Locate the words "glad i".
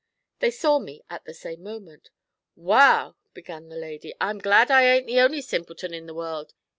4.39-4.81